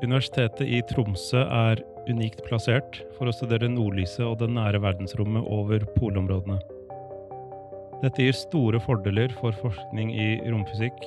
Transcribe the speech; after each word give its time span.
Universitetet 0.00 0.64
i 0.64 0.80
Tromsø 0.88 1.42
er 1.44 1.82
unikt 2.08 2.40
plassert 2.46 3.02
for 3.18 3.28
å 3.28 3.34
studere 3.34 3.68
nordlyset 3.68 4.24
og 4.24 4.38
det 4.40 4.48
nære 4.54 4.80
verdensrommet 4.80 5.44
over 5.44 5.84
polområdene. 5.98 6.56
Dette 8.00 8.24
gir 8.24 8.36
store 8.36 8.80
fordeler 8.80 9.32
for 9.42 9.52
forskning 9.60 10.14
i 10.16 10.30
romfysikk. 10.48 11.04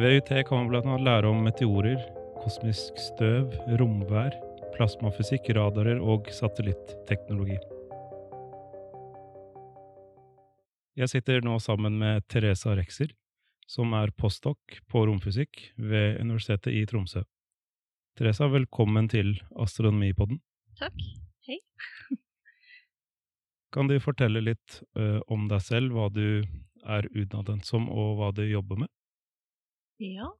Ved 0.00 0.18
UiT 0.18 0.32
kan 0.48 0.66
man 0.66 0.80
annet 0.82 1.06
lære 1.06 1.30
om 1.30 1.46
meteorer, 1.46 2.02
kosmisk 2.42 2.98
støv, 2.98 3.54
romvær, 3.78 4.34
plasmafysikk, 4.74 5.54
radarer 5.56 6.02
og 6.02 6.26
satellitteknologi. 6.34 7.60
Jeg 10.96 11.10
sitter 11.12 11.42
nå 11.44 11.58
sammen 11.60 11.98
med 12.00 12.24
Teresa 12.32 12.70
Rexer, 12.72 13.10
som 13.68 13.90
er 13.98 14.14
postdoc 14.16 14.78
på 14.88 15.02
romfysikk 15.04 15.60
ved 15.76 16.22
Universitetet 16.22 16.72
i 16.72 16.86
Tromsø. 16.88 17.20
Teresa, 18.16 18.48
velkommen 18.48 19.10
til 19.12 19.34
Astronomipodden. 19.60 20.40
Takk. 20.80 20.96
Hei. 21.44 21.58
Kan 23.76 23.92
du 23.92 23.98
fortelle 24.00 24.40
litt 24.40 24.80
uh, 24.96 25.20
om 25.28 25.44
deg 25.52 25.60
selv, 25.68 25.92
hva 25.92 26.08
du 26.08 26.48
er 26.88 27.12
utdannet 27.12 27.68
som, 27.68 27.90
og 27.92 28.16
hva 28.16 28.32
du 28.32 28.46
jobber 28.48 28.86
med? 28.86 28.92
Ja. 30.00 30.32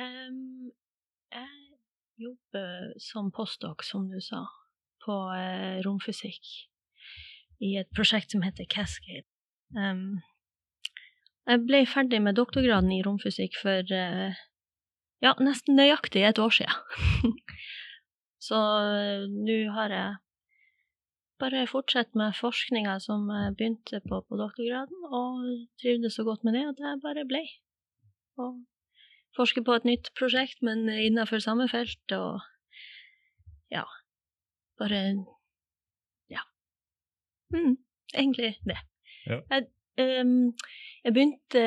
Um, 0.00 0.72
jeg 1.28 2.24
jobber 2.24 2.94
som 3.04 3.28
postdoc, 3.36 3.84
som 3.84 4.08
du 4.08 4.16
sa, 4.24 4.46
på 5.04 5.26
uh, 5.28 5.84
romfysikk 5.84 6.54
i 7.60 7.76
et 7.76 7.92
prosjekt 7.92 8.32
som 8.32 8.48
heter 8.48 8.64
Cascade. 8.64 9.28
Um, 9.76 10.20
jeg 11.48 11.64
ble 11.68 11.82
ferdig 11.88 12.20
med 12.24 12.36
doktorgraden 12.38 12.92
i 12.92 13.02
romfysikk 13.04 13.56
for 13.60 13.84
uh, 13.84 14.38
ja, 15.24 15.34
nesten 15.42 15.76
nøyaktig 15.76 16.24
et 16.24 16.40
år 16.40 16.54
siden. 16.54 17.34
Så 18.48 18.56
uh, 18.56 19.28
nå 19.28 19.58
har 19.76 19.92
jeg 19.92 20.16
bare 21.38 21.66
fortsatt 21.70 22.16
med 22.18 22.36
forskninga 22.38 22.96
som 23.02 23.28
jeg 23.30 23.54
begynte 23.58 24.00
på 24.08 24.22
på 24.26 24.40
doktorgraden, 24.40 25.04
og 25.06 25.44
trivdes 25.80 26.16
så 26.18 26.24
godt 26.26 26.44
med 26.44 26.56
det 26.58 26.64
at 26.66 26.82
jeg 26.82 27.02
bare 27.04 27.26
ble. 27.28 27.44
Og 28.42 28.64
forsker 29.36 29.62
på 29.62 29.76
et 29.78 29.86
nytt 29.86 30.10
prosjekt, 30.18 30.62
men 30.62 30.88
innenfor 30.88 31.38
samme 31.44 31.68
felt, 31.70 32.02
og 32.12 32.40
ja, 33.70 33.84
bare 34.80 35.02
ja. 36.32 36.42
Mm, 37.54 37.76
egentlig 38.14 38.56
det. 38.66 38.80
Ja. 39.28 39.40
Jeg, 39.50 39.68
um, 40.24 40.52
jeg 41.04 41.14
begynte 41.14 41.62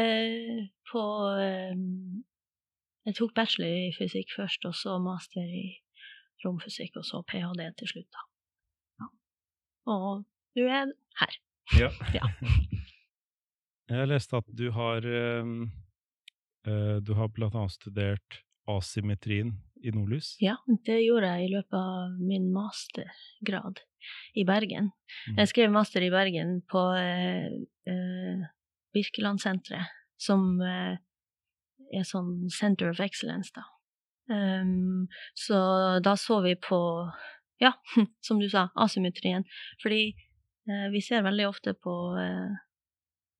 på 0.91 1.03
um, 1.31 2.23
jeg 3.05 3.17
tok 3.17 3.33
bachelor 3.35 3.71
i 3.71 3.93
fysikk 3.97 4.33
først, 4.35 4.65
og 4.69 4.75
så 4.77 4.97
master 5.01 5.41
i 5.41 5.65
romfysikk, 6.45 6.99
og 7.01 7.05
så 7.05 7.21
ph.d. 7.27 7.65
til 7.79 7.89
slutt, 7.93 8.09
da. 8.13 8.25
Ja. 9.01 9.07
Og 9.93 10.23
nå 10.57 10.67
er 10.67 10.69
jeg 10.69 10.93
her. 11.21 11.39
Ja. 11.79 11.89
ja. 12.19 12.29
Jeg 13.91 14.07
leste 14.07 14.39
at 14.39 14.51
du 14.57 14.69
har 14.71 15.05
uh, 15.05 15.65
Du 17.01 17.13
har 17.17 17.27
blant 17.33 17.55
annet 17.57 17.73
studert 17.73 18.41
asymmetrien 18.69 19.55
i 19.83 19.93
nordlys? 19.93 20.35
Ja, 20.43 20.57
det 20.87 20.99
gjorde 21.03 21.33
jeg 21.33 21.47
i 21.47 21.51
løpet 21.55 21.77
av 21.77 22.17
min 22.21 22.49
mastergrad 22.53 23.81
i 24.37 24.45
Bergen. 24.47 24.91
Mm. 25.29 25.41
Jeg 25.41 25.51
skrev 25.51 25.73
master 25.73 26.05
i 26.05 26.11
Bergen 26.13 26.59
på 26.71 26.83
eh, 26.97 27.51
uh, 27.91 28.49
Birkelandsenteret, 28.95 29.91
som 30.21 30.59
eh, 30.65 30.97
er 31.91 32.07
sånn 32.07 32.49
Center 32.53 32.91
of 32.91 33.01
Excellence, 33.03 33.53
da. 33.55 33.65
Um, 34.31 35.07
så 35.35 35.59
da 36.03 36.15
så 36.19 36.39
vi 36.45 36.55
på, 36.55 36.79
ja, 37.59 37.73
som 38.27 38.39
du 38.39 38.49
sa, 38.49 38.69
asymmetrien. 38.75 39.47
Fordi 39.83 40.03
eh, 40.11 40.87
vi 40.93 41.01
ser 41.03 41.25
veldig 41.25 41.47
ofte 41.49 41.73
på 41.73 41.95
eh, 42.21 42.59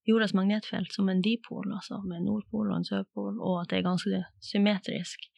jordas 0.10 0.34
magnetfelt 0.34 0.94
som 0.94 1.10
en 1.10 1.22
dipol, 1.24 1.72
altså 1.74 2.02
med 2.04 2.26
nordpol 2.26 2.72
og 2.72 2.80
en 2.80 2.88
sørpol, 2.88 3.38
og 3.40 3.62
at 3.62 3.72
det 3.72 3.82
er 3.82 3.90
ganske 3.90 4.24
symmetrisk. 4.52 5.30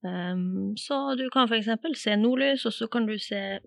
Um, 0.00 0.76
så 0.80 1.14
du 1.14 1.26
kan 1.32 1.50
eksempel 1.52 1.96
se 1.96 2.16
nordlys, 2.16 2.64
og 2.66 2.72
så 2.72 2.88
kan 2.88 3.06
du 3.06 3.18
se 3.20 3.60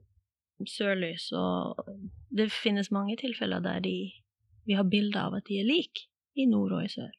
sørlys, 0.69 1.31
og 1.37 1.85
det 2.33 2.51
finnes 2.51 2.91
mange 2.91 3.17
tilfeller 3.19 3.61
der 3.61 3.83
de, 3.83 3.97
vi 4.65 4.77
har 4.77 4.87
bilder 4.89 5.27
av 5.27 5.37
at 5.37 5.49
de 5.49 5.59
er 5.59 5.67
like 5.67 6.07
i 6.39 6.47
nord 6.49 6.73
og 6.73 6.85
i 6.85 6.91
sør. 6.91 7.11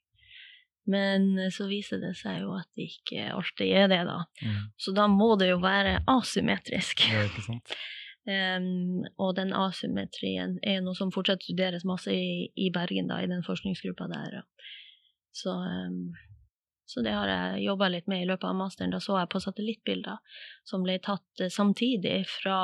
Men 0.90 1.38
eh, 1.38 1.52
så 1.52 1.66
viser 1.68 2.02
det 2.02 2.12
seg 2.18 2.42
jo 2.42 2.54
at 2.58 2.68
det 2.76 2.88
ikke 2.90 3.28
alltid 3.32 3.72
er 3.72 3.90
det, 3.92 4.02
da. 4.08 4.18
Mm. 4.42 4.62
Så 4.76 4.92
da 4.96 5.06
må 5.08 5.34
det 5.40 5.50
jo 5.52 5.60
være 5.62 6.00
asymmetrisk. 6.10 7.06
Ja, 7.12 7.24
ikke 7.28 7.44
sant? 7.46 7.76
um, 8.28 9.04
og 9.22 9.34
den 9.38 9.54
asymmetrien 9.56 10.58
er 10.62 10.82
noe 10.84 10.96
som 10.98 11.12
fortsatt 11.14 11.44
studeres 11.44 11.86
masse 11.88 12.12
i, 12.12 12.50
i 12.56 12.70
Bergen, 12.74 13.08
da, 13.12 13.22
i 13.22 13.30
den 13.30 13.44
forskningsgruppa 13.46 14.08
der. 14.12 14.42
Så, 15.34 15.54
um, 15.54 16.12
så 16.84 17.00
det 17.04 17.14
har 17.16 17.30
jeg 17.30 17.64
jobba 17.64 17.88
litt 17.88 18.06
med 18.10 18.22
i 18.22 18.28
løpet 18.28 18.44
av 18.50 18.56
masteren. 18.58 18.92
Da 18.92 19.00
så 19.00 19.16
jeg 19.16 19.30
på 19.32 19.40
satellittbilder 19.40 20.40
som 20.68 20.84
ble 20.84 20.98
tatt 21.02 21.40
eh, 21.40 21.52
samtidig 21.52 22.20
fra 22.28 22.58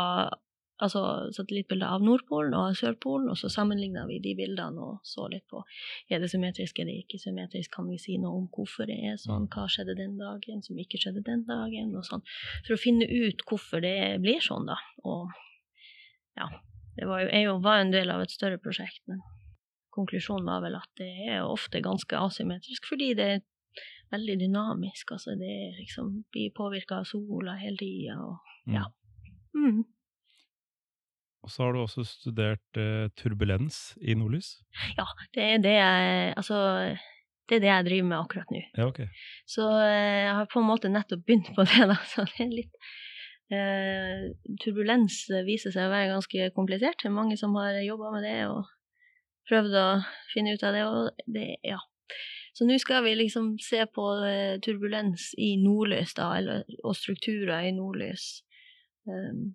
altså 0.81 1.03
satellittbilder 1.37 1.93
av 1.95 2.05
Nordpolen 2.05 2.55
og 2.57 2.77
Sørpolen, 2.79 3.29
og 3.33 3.39
så 3.39 3.51
sammenligna 3.53 4.07
vi 4.09 4.19
de 4.25 4.33
bildene 4.39 4.81
og 4.81 5.01
så 5.07 5.27
litt 5.33 5.45
på 5.51 5.63
er 6.09 6.23
det 6.23 6.31
symmetrisk, 6.33 6.81
eller 6.81 7.03
ikke 7.03 7.21
symmetrisk, 7.21 7.73
kan 7.75 7.89
vi 7.91 7.99
si 8.01 8.17
noe 8.21 8.39
om 8.39 8.47
hvorfor 8.55 8.89
det 8.89 8.97
er 9.11 9.19
sånn, 9.21 9.49
hva 9.53 9.67
skjedde 9.71 9.99
den 9.99 10.17
dagen 10.21 10.65
som 10.65 10.81
ikke 10.81 11.01
skjedde 11.03 11.25
den 11.27 11.45
dagen, 11.49 11.93
og 11.99 12.07
sånn, 12.09 12.25
for 12.65 12.77
å 12.77 12.81
finne 12.81 13.09
ut 13.09 13.45
hvorfor 13.49 13.85
det 13.85 13.99
blir 14.25 14.41
sånn, 14.45 14.71
da. 14.71 14.79
Og 15.05 15.29
ja, 16.41 16.49
det 16.97 17.11
var 17.11 17.27
jo, 17.27 17.29
jo 17.45 17.59
var 17.65 17.85
en 17.85 17.93
del 17.93 18.13
av 18.15 18.25
et 18.25 18.33
større 18.33 18.61
prosjekt, 18.63 19.03
men 19.11 19.21
konklusjonen 19.95 20.49
var 20.49 20.65
vel 20.65 20.79
at 20.79 20.91
det 21.01 21.13
er 21.29 21.45
ofte 21.45 21.83
ganske 21.85 22.17
asymmetrisk, 22.17 22.89
fordi 22.89 23.13
det 23.19 23.31
er 23.35 23.47
veldig 24.11 24.37
dynamisk, 24.41 25.13
altså 25.17 25.37
det 25.39 25.55
liksom 25.79 26.13
blir 26.33 26.53
påvirka 26.57 27.01
av 27.01 27.09
sola 27.09 27.57
hele 27.61 27.79
tida, 27.81 28.19
og 28.19 28.39
ja. 28.71 28.85
Mm. 29.55 29.85
Og 31.41 31.53
så 31.53 31.65
har 31.65 31.73
du 31.73 31.81
også 31.81 32.05
studert 32.05 32.79
eh, 32.79 33.09
turbulens 33.17 33.95
i 34.01 34.15
nordlys? 34.19 34.59
Ja, 34.99 35.07
det 35.35 35.47
er 35.47 35.63
det 35.65 35.77
jeg 35.77 36.35
Altså, 36.37 36.59
det 37.49 37.57
er 37.57 37.63
det 37.65 37.71
jeg 37.71 37.87
driver 37.87 38.09
med 38.11 38.19
akkurat 38.19 38.53
nå. 38.53 38.61
Ja, 38.77 38.89
ok. 38.91 39.01
Så 39.49 39.69
eh, 39.81 40.27
jeg 40.27 40.35
har 40.37 40.51
på 40.53 40.61
en 40.61 40.69
måte 40.69 40.93
nettopp 40.93 41.25
begynt 41.27 41.49
på 41.57 41.65
det, 41.71 41.87
da, 41.91 41.97
så 42.13 42.27
det 42.29 42.45
er 42.45 42.53
litt 42.53 42.91
eh, 43.57 44.27
Turbulens 44.63 45.23
viser 45.49 45.75
seg 45.75 45.89
å 45.89 45.95
være 45.95 46.13
ganske 46.13 46.51
komplisert. 46.59 47.01
Det 47.01 47.09
er 47.09 47.17
mange 47.17 47.41
som 47.41 47.57
har 47.59 47.81
jobba 47.87 48.13
med 48.19 48.29
det 48.29 48.37
og 48.51 48.69
prøvd 49.51 49.79
å 49.81 49.89
finne 50.35 50.55
ut 50.55 50.67
av 50.67 50.77
det, 50.77 50.85
og 50.87 51.25
det 51.39 51.49
Ja. 51.67 51.81
Så 52.61 52.67
nå 52.69 52.75
skal 52.77 53.05
vi 53.07 53.15
liksom 53.17 53.55
se 53.59 53.87
på 53.89 54.03
eh, 54.29 54.59
turbulens 54.61 55.31
i 55.41 55.55
nordlys, 55.57 56.11
da, 56.19 56.27
eller, 56.37 56.67
og 56.85 56.93
strukturer 56.93 57.65
i 57.65 57.71
nordlys. 57.73 58.43
Um, 59.09 59.55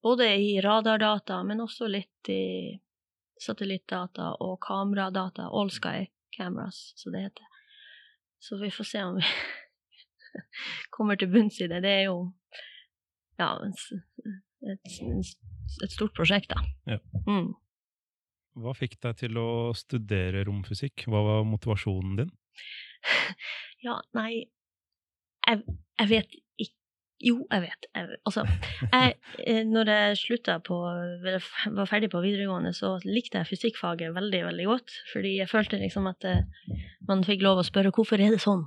både 0.00 0.30
i 0.40 0.54
radardata, 0.64 1.42
men 1.44 1.60
også 1.60 1.90
litt 1.92 2.30
i 2.32 2.78
satellittdata 3.44 4.30
og 4.40 4.54
kameradata. 4.64 5.50
All 5.52 5.68
Sky 5.68 6.06
Cameras, 6.32 6.94
som 6.96 7.12
det 7.12 7.26
heter. 7.26 7.50
Så 8.40 8.56
vi 8.62 8.72
får 8.72 8.88
se 8.88 9.04
om 9.04 9.20
vi 9.20 9.28
kommer 10.96 11.20
til 11.20 11.28
bunns 11.36 11.60
i 11.60 11.68
det. 11.68 11.82
Det 11.84 11.92
er 11.92 12.02
jo 12.06 12.16
ja, 13.36 13.50
et, 14.72 14.88
et 15.84 15.92
stort 15.92 16.16
prosjekt, 16.16 16.56
da. 16.56 16.64
Ja. 16.94 16.98
Mm. 17.28 17.52
Hva 18.64 18.72
fikk 18.80 18.96
deg 19.04 19.20
til 19.20 19.36
å 19.44 19.46
studere 19.76 20.48
romfysikk? 20.48 21.04
Hva 21.12 21.20
var 21.28 21.46
motivasjonen 21.52 22.16
din? 22.24 22.34
Ja, 23.86 24.00
nei 24.16 24.48
Jeg, 25.46 25.60
jeg 26.00 26.08
vet 26.10 26.38
jo, 27.24 27.46
jeg 27.48 27.62
vet. 27.64 27.86
Jeg, 27.94 28.18
altså, 28.28 28.42
jeg, 28.92 29.14
eh, 29.46 29.62
når 29.64 29.90
jeg 29.90 30.16
slutta 30.20 30.58
på 30.64 30.76
var 30.82 31.88
ferdig 31.88 32.10
på 32.12 32.20
videregående, 32.20 32.74
så 32.76 32.96
likte 33.04 33.40
jeg 33.40 33.48
fysikkfaget 33.54 34.12
veldig, 34.14 34.42
veldig 34.50 34.66
godt. 34.68 34.92
Fordi 35.12 35.36
jeg 35.38 35.48
følte 35.48 35.80
liksom 35.80 36.10
at 36.10 36.28
eh, 36.28 36.44
man 37.08 37.24
fikk 37.24 37.44
lov 37.46 37.62
å 37.62 37.66
spørre 37.66 37.94
hvorfor 37.96 38.20
er 38.20 38.36
det 38.36 38.42
sånn, 38.44 38.66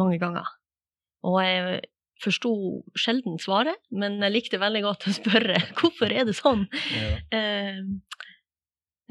mange 0.00 0.18
ganger. 0.22 0.50
Og 1.22 1.38
jeg 1.44 1.84
forsto 2.22 2.52
sjelden 2.98 3.38
svaret, 3.42 3.78
men 3.94 4.18
jeg 4.22 4.34
likte 4.34 4.62
veldig 4.62 4.82
godt 4.82 5.06
å 5.06 5.14
spørre 5.14 5.62
hvorfor 5.78 6.10
er 6.10 6.26
det 6.26 6.34
sånn. 6.38 6.66
Ja. 6.98 7.14
Uh, 7.34 8.18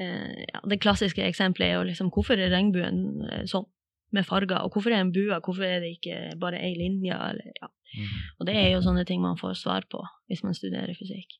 uh, 0.00 0.40
ja, 0.44 0.62
det 0.68 0.80
klassiske 0.84 1.24
eksempelet 1.24 1.70
er 1.70 1.78
jo 1.78 1.88
liksom 1.88 2.12
hvorfor 2.12 2.40
er 2.40 2.52
regnbuen 2.52 3.46
sånn? 3.48 3.68
Med 4.12 4.26
farger. 4.28 4.60
Og 4.62 4.74
hvorfor 4.74 4.92
er 4.92 5.00
det 5.00 5.06
en 5.06 5.14
bue, 5.14 5.38
hvorfor 5.44 5.66
er 5.66 5.80
det 5.84 5.94
ikke 5.96 6.18
bare 6.40 6.60
ei 6.62 6.74
linje? 6.78 7.16
Eller, 7.16 7.52
ja. 7.60 7.68
mm. 7.68 8.18
Og 8.38 8.48
det 8.48 8.56
er 8.60 8.68
jo 8.74 8.82
sånne 8.84 9.06
ting 9.08 9.22
man 9.24 9.40
får 9.40 9.56
svar 9.60 9.88
på 9.90 10.02
hvis 10.30 10.44
man 10.46 10.56
studerer 10.56 10.94
fysikk. 10.98 11.38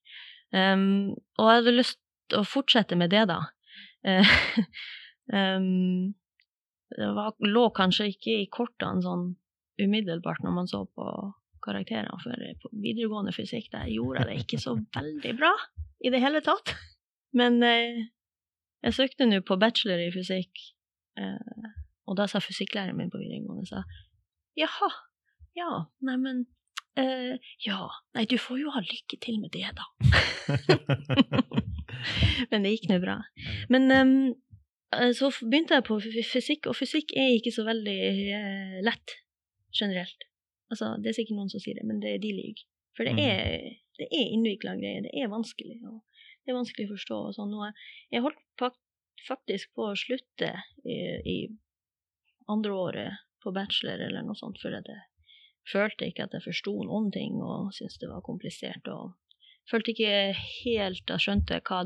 Um, 0.53 1.13
og 1.41 1.49
jeg 1.49 1.61
hadde 1.63 1.79
lyst 1.79 2.01
til 2.29 2.43
å 2.43 2.49
fortsette 2.49 2.99
med 2.99 3.13
det, 3.15 3.27
da. 3.31 3.41
Uh, 4.05 4.35
Um, 5.31 6.15
det 6.97 7.09
var, 7.17 7.35
lå 7.39 7.69
kanskje 7.77 8.11
ikke 8.13 8.35
i 8.43 8.49
kortene 8.53 9.05
sånn 9.05 9.31
umiddelbart 9.81 10.43
når 10.45 10.57
man 10.57 10.69
så 10.69 10.83
på 10.85 11.07
karakterene, 11.63 12.19
for 12.21 12.43
på 12.61 12.71
videregående 12.83 13.33
fysikk 13.33 13.71
der 13.73 13.87
gjorde 13.89 14.21
jeg 14.25 14.29
det 14.29 14.41
ikke 14.43 14.61
så 14.61 14.75
veldig 14.99 15.37
bra 15.39 15.53
i 16.03 16.13
det 16.13 16.21
hele 16.25 16.43
tatt. 16.45 16.75
Men 17.39 17.63
uh, 17.65 18.03
jeg 18.83 18.99
søkte 18.99 19.29
nå 19.31 19.41
på 19.47 19.57
bachelor 19.63 20.03
i 20.03 20.11
fysikk, 20.13 20.59
eh, 21.15 21.69
og 22.13 22.19
da 22.21 22.29
sa 22.29 22.43
fysikklæreren 22.45 22.99
min 22.99 23.13
på 23.13 23.21
videregående 23.21 23.69
sa 23.69 23.83
jaha, 24.59 24.91
ja, 25.57 25.71
neimen 26.05 26.45
uh, 27.01 27.35
ja, 27.65 27.79
nei, 28.17 28.27
du 28.29 28.37
får 28.41 28.61
jo 28.61 28.73
ha 28.75 28.83
lykke 28.85 29.19
til 29.25 29.41
med 29.41 29.53
det, 29.55 29.69
da. 29.79 29.87
Men 32.51 32.65
det 32.65 32.75
gikk 32.75 32.91
nå 32.91 32.99
bra. 33.03 33.19
Men 33.73 33.89
um, 33.97 34.13
så 35.17 35.31
begynte 35.41 35.79
jeg 35.79 35.87
på 35.89 35.99
fysikk, 36.05 36.69
og 36.69 36.77
fysikk 36.77 37.15
er 37.17 37.39
ikke 37.39 37.55
så 37.55 37.65
veldig 37.69 37.97
uh, 38.37 38.79
lett 38.85 39.17
generelt. 39.73 40.29
Altså, 40.73 40.95
det 41.01 41.13
er 41.13 41.17
sikkert 41.17 41.39
noen 41.39 41.53
som 41.53 41.61
sier 41.61 41.77
det, 41.79 41.87
men 41.89 42.01
det, 42.01 42.19
de 42.23 42.33
lyver. 42.33 42.65
For 42.97 43.09
det 43.09 43.17
mm. 43.17 43.25
er, 43.25 43.81
det 44.01 44.09
er 44.09 44.33
innvikla 44.37 44.77
greier. 44.81 45.05
Det 45.05 45.13
er 45.17 45.33
vanskelig. 45.33 45.79
Og 45.89 46.01
det 46.45 46.53
er 46.53 46.59
vanskelig 46.59 46.89
å 46.89 46.93
forstå. 46.95 47.19
Og 47.29 47.37
sånn. 47.37 47.53
Og 47.57 48.13
jeg 48.13 48.25
holdt 48.25 48.81
faktisk 49.29 49.73
på 49.77 49.91
å 49.91 49.99
slutte 49.99 50.51
i, 50.85 50.97
i 51.29 51.37
andre 52.53 52.77
året 52.77 53.25
på 53.43 53.53
bachelor 53.55 54.03
eller 54.07 54.27
noe 54.27 54.39
sånt, 54.39 54.61
for 54.63 54.75
jeg 54.75 55.01
følte 55.73 56.09
ikke 56.09 56.27
at 56.27 56.37
jeg 56.37 56.47
forsto 56.47 56.75
noen 56.87 57.11
ting 57.15 57.41
og 57.43 57.73
syntes 57.77 57.99
det 58.03 58.11
var 58.11 58.25
komplisert. 58.27 58.87
og 58.89 59.17
følte 59.71 59.93
ikke 59.93 60.35
helt 60.37 61.11
jeg 61.11 61.23
skjønte 61.23 61.63
hva 61.69 61.85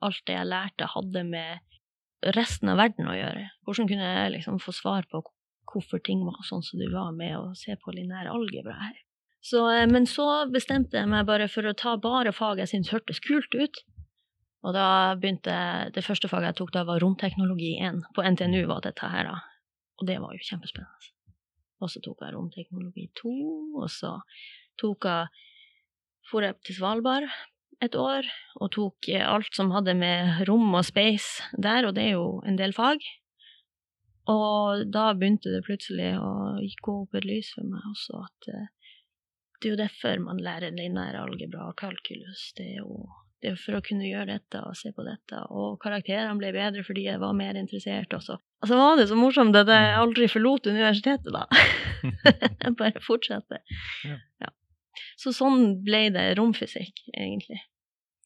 alt 0.00 0.22
det 0.26 0.36
jeg 0.36 0.48
lærte, 0.48 0.88
hadde 0.94 1.24
med 1.28 2.32
resten 2.36 2.68
av 2.72 2.80
verden 2.80 3.08
å 3.08 3.16
gjøre. 3.16 3.50
Hvordan 3.64 3.88
kunne 3.88 4.08
jeg 4.08 4.32
liksom 4.36 4.60
få 4.60 4.72
svar 4.76 5.04
på 5.12 5.22
hvorfor 5.72 6.02
ting 6.04 6.24
var 6.26 6.40
sånn 6.46 6.64
som 6.66 6.80
de 6.80 6.88
var, 6.92 7.12
med 7.16 7.36
å 7.38 7.52
se 7.58 7.76
på 7.80 7.94
linær 7.94 8.30
algebra 8.32 8.76
her. 8.80 8.98
Så, 9.40 9.62
eh, 9.72 9.86
men 9.88 10.06
så 10.06 10.26
bestemte 10.52 10.98
jeg 10.98 11.08
meg 11.08 11.26
bare 11.28 11.48
for 11.48 11.66
å 11.66 11.76
ta 11.76 11.96
bare 11.96 12.32
fag 12.36 12.60
jeg 12.60 12.72
syntes 12.74 12.92
hørtes 12.94 13.22
kult 13.24 13.54
ut. 13.54 13.82
Og 14.60 14.74
da 14.76 15.16
begynte 15.16 15.90
Det 15.94 16.04
første 16.04 16.28
faget 16.28 16.52
jeg 16.52 16.56
tok 16.58 16.72
da, 16.72 16.84
var 16.84 17.00
romteknologi 17.00 17.78
1. 17.80 18.02
På 18.14 18.22
NTNU 18.22 18.66
var 18.66 18.82
dette 18.84 19.06
her, 19.08 19.24
da. 19.24 19.38
Og 20.00 20.08
det 20.08 20.18
var 20.22 20.34
jo 20.34 20.48
kjempespennende. 20.48 21.14
Og 21.80 21.92
så 21.92 22.00
tok 22.04 22.24
jeg 22.24 22.34
romteknologi 22.34 23.06
2, 23.20 23.30
og 23.80 23.88
så 23.92 24.16
tok 24.80 25.08
jeg 25.08 25.46
for 26.30 26.44
jeg 26.44 26.58
til 26.64 26.76
Svalbard 26.76 27.26
et 27.80 27.96
år 27.96 28.26
og 28.60 28.68
tok 28.76 29.08
alt 29.16 29.56
som 29.56 29.72
hadde 29.72 29.96
med 29.98 30.44
rom 30.48 30.68
og 30.76 30.84
space 30.86 31.48
der, 31.56 31.88
og 31.88 31.96
det 31.96 32.10
er 32.10 32.18
jo 32.18 32.42
en 32.46 32.58
del 32.60 32.76
fag. 32.76 33.00
Og 34.30 34.84
da 34.92 35.10
begynte 35.16 35.50
det 35.54 35.64
plutselig 35.66 36.12
å 36.20 36.60
gå 36.84 36.96
opp 37.02 37.16
et 37.18 37.26
lys 37.26 37.54
for 37.56 37.66
meg 37.66 37.86
også 37.88 38.20
at 38.20 38.50
uh, 38.52 38.68
det 39.60 39.68
er 39.68 39.74
jo 39.74 39.80
derfor 39.80 40.20
man 40.24 40.40
lærer 40.40 40.76
linær 40.76 41.18
algebra 41.20 41.66
og 41.68 41.76
kalkulus. 41.80 42.50
Det 42.56 42.68
er 42.76 42.78
jo 42.84 43.08
det 43.40 43.50
er 43.50 43.58
for 43.60 43.78
å 43.78 43.82
kunne 43.84 44.08
gjøre 44.08 44.34
dette 44.34 44.60
og 44.68 44.76
se 44.76 44.92
på 44.92 45.04
dette. 45.04 45.40
Og 45.56 45.78
karakterene 45.80 46.36
ble 46.40 46.52
bedre 46.52 46.84
fordi 46.84 47.06
jeg 47.08 47.20
var 47.20 47.36
mer 47.36 47.56
interessert 47.56 48.12
også. 48.16 48.36
Og 48.60 48.68
så 48.68 48.76
var 48.76 48.98
det 49.00 49.08
så 49.08 49.16
morsomt 49.16 49.56
at 49.56 49.70
jeg 49.72 49.86
mm. 49.88 49.98
aldri 50.02 50.28
forlot 50.28 50.68
universitetet, 50.68 51.32
da. 51.32 51.46
jeg 52.04 52.74
bare 52.80 53.00
fortsatte. 53.04 53.62
Ja. 54.04 54.50
Så 55.20 55.32
sånn 55.36 55.80
ble 55.84 56.08
det 56.12 56.26
romfysikk, 56.38 57.06
egentlig. 57.14 57.62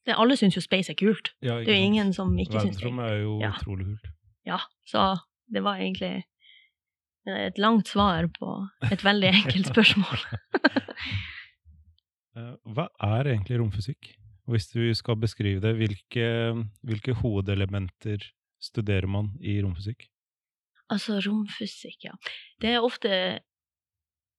Det, 0.05 0.17
alle 0.21 0.37
syns 0.37 0.59
jo 0.59 0.63
space 0.65 0.93
er 0.93 0.99
kult. 0.99 1.33
Ja, 1.45 1.61
det 1.63 1.73
er 1.73 1.79
jo 1.79 1.87
ingen 1.93 2.11
som 2.17 2.35
ikke 2.35 2.59
syns 2.59 2.77
det. 2.77 2.83
Verdensrommet 2.83 3.13
er 3.13 3.21
jo 3.23 3.37
ja. 3.43 3.53
utrolig 3.55 3.87
kult. 3.93 4.11
Ja, 4.45 4.59
så 4.91 5.07
det 5.55 5.63
var 5.65 5.81
egentlig 5.81 6.25
et 7.25 7.61
langt 7.63 7.89
svar 7.89 8.27
på 8.35 8.57
et 8.93 9.05
veldig 9.05 9.31
enkelt 9.39 9.71
spørsmål. 9.73 10.27
Eh, 12.35 12.55
hva 12.75 12.89
er 12.99 13.29
egentlig 13.31 13.61
romfysikk? 13.61 14.09
Hvis 14.51 14.65
du 14.73 14.81
skal 14.99 15.15
beskrive 15.23 15.61
det, 15.63 15.71
hvilke, 15.79 16.25
hvilke 16.83 17.13
hovedelementer 17.21 18.25
studerer 18.59 19.07
man 19.07 19.29
i 19.39 19.55
romfysikk? 19.63 20.09
Altså, 20.93 21.21
romfysikk, 21.25 22.11
ja. 22.11 22.15
Det 22.61 22.75
er 22.75 22.85
ofte 22.85 23.41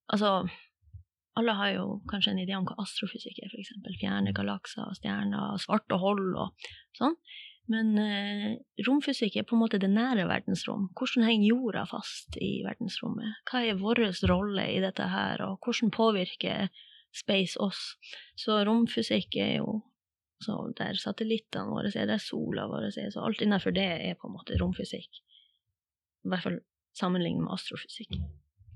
Altså, 0.05 0.45
alle 1.33 1.53
har 1.57 1.71
jo 1.73 1.85
kanskje 2.11 2.35
en 2.35 2.39
idé 2.43 2.53
om 2.53 2.65
hva 2.69 2.75
astrofysikk 2.83 3.39
er, 3.41 3.49
f.eks. 3.49 3.71
Fjerne 3.97 4.33
galakser, 4.37 4.91
stjerner, 4.99 5.57
svarte 5.63 5.97
hold 5.97 6.35
og 6.37 6.67
sånn. 6.99 7.17
Men 7.73 7.95
eh, 7.97 8.51
romfysikk 8.85 9.39
er 9.39 9.47
på 9.49 9.57
en 9.57 9.63
måte 9.63 9.79
det 9.81 9.89
nære 9.89 10.27
verdensrom. 10.29 10.91
Hvordan 10.93 11.25
henger 11.25 11.49
jorda 11.49 11.87
fast 11.89 12.37
i 12.37 12.59
verdensrommet? 12.65 13.41
Hva 13.49 13.63
er 13.65 13.81
vår 13.81 14.03
rolle 14.29 14.67
i 14.75 14.77
dette 14.83 15.09
her, 15.09 15.41
og 15.47 15.65
hvordan 15.65 15.89
påvirker 15.95 16.69
space 17.15 17.57
oss? 17.57 17.95
Så 18.37 18.61
romfysikk 18.69 19.39
er 19.41 19.57
jo 19.63 19.81
der 20.77 20.99
satellittene 20.99 21.71
våre 21.71 21.89
er, 21.89 22.05
der 22.05 22.21
sola 22.21 22.67
vår 22.69 22.91
er, 22.91 23.09
så 23.09 23.23
alt 23.25 23.41
innenfor 23.41 23.73
det 23.73 23.87
er 24.11 24.17
på 24.19 24.29
en 24.29 24.35
måte 24.35 24.59
romfysikk. 24.61 25.23
I 26.25 26.31
hvert 26.33 26.45
fall 26.45 26.59
sammenlignet 26.97 27.45
med 27.45 27.53
astrofysikk. 27.55 28.17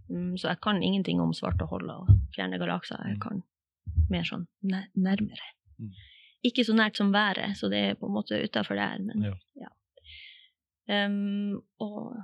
Mm, 0.10 0.38
så 0.38 0.52
jeg 0.52 0.62
kan 0.66 0.82
ingenting 0.84 1.22
om 1.22 1.34
svarte 1.38 1.68
hull 1.70 1.90
og 1.94 2.10
fjerne 2.36 2.60
galakser. 2.62 3.02
Jeg 3.06 3.20
mm. 3.20 3.24
kan 3.26 3.44
mer 4.12 4.26
sånn 4.28 4.48
nærmere. 4.66 5.54
Mm. 5.80 5.94
Ikke 6.50 6.66
så 6.66 6.76
nært 6.78 7.00
som 7.00 7.12
været, 7.14 7.58
så 7.60 7.70
det 7.72 7.80
er 7.92 8.00
på 8.00 8.08
en 8.08 8.16
måte 8.16 8.40
utafor 8.40 8.80
der, 8.80 9.02
men 9.04 9.28
ja. 9.28 9.36
ja. 9.60 9.72
Um, 10.90 11.60
og 11.84 12.16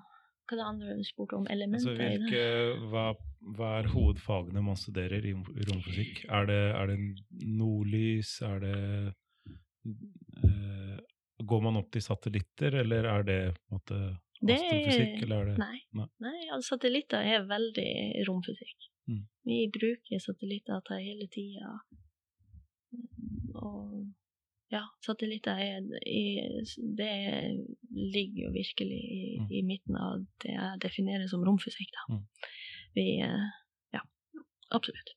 hva 0.46 0.56
er 0.56 0.60
det 0.60 0.66
andre 0.66 0.96
du 0.98 1.06
spurte 1.06 1.38
om? 1.38 1.46
Elementer 1.52 1.92
altså, 1.92 2.08
hvilke, 2.10 2.88
hva, 2.92 3.06
hva, 3.58 3.72
er 3.80 3.90
hovedfagene 3.94 4.64
man 4.66 4.78
studerer 4.80 5.26
i 5.26 5.34
romfysikk? 5.36 6.24
Er 6.30 6.50
det, 6.50 6.62
er 6.78 6.92
det 6.92 6.98
nordlys? 7.46 8.38
Er 8.46 8.62
det 8.64 8.80
uh, 10.46 10.98
Går 11.46 11.66
man 11.66 11.78
opp 11.82 11.90
til 11.92 12.02
satellitter, 12.02 12.78
eller 12.80 13.10
er 13.12 13.26
det 13.28 13.40
på 13.58 13.66
en 13.66 13.76
måte 13.76 13.98
det, 14.42 14.58
astrofysikk, 14.60 15.24
eller 15.24 15.38
er 15.38 15.50
det 15.50 15.56
Nei. 15.62 15.78
nei. 15.96 16.08
nei 16.24 16.60
satellitter 16.66 17.30
er 17.36 17.48
veldig 17.50 17.92
romfysikk. 18.28 18.90
Mm. 19.12 19.24
Vi 19.48 19.58
bruker 19.74 20.22
satellittdata 20.22 21.00
hele 21.00 21.28
tida. 21.32 21.76
Og 23.62 24.14
ja, 24.74 24.82
satellitter 25.06 25.60
er 25.62 25.84
Det 26.98 27.12
ligger 27.92 28.48
jo 28.48 28.52
virkelig 28.56 29.00
i, 29.00 29.38
mm. 29.40 29.50
i, 29.52 29.62
midten 29.62 30.00
av 30.00 30.26
det 30.44 30.56
jeg 30.56 30.82
definerer 30.84 31.28
som 31.32 31.46
romfysikk, 31.46 31.94
da. 31.96 32.16
Mm. 32.16 32.26
Vi 32.98 33.08
Ja, 33.96 34.02
absolutt. 34.72 35.16